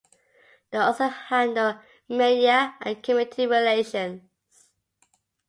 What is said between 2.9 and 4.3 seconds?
community relations.